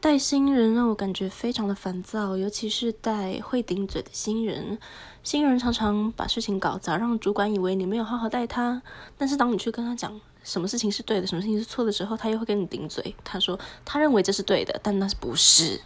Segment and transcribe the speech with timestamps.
[0.00, 4.78] 带新人让我感觉非常的烦躁，尤其是带会顶嘴的新人，
[5.22, 8.80] 新人常常把事情搞砸，让主管以为你没有好好带他，
[9.18, 15.78] 但是当你去跟他讲什么事情是对的，什么事情是错的时候，他又会跟你顶嘴，他说他认为这是对的，但那不是。